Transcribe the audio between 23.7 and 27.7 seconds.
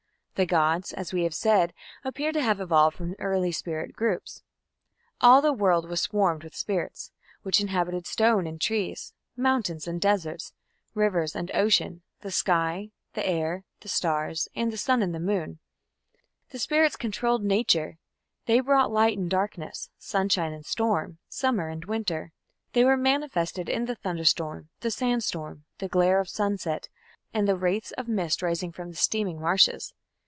the thunderstorm, the sandstorm, the glare of sunset, and the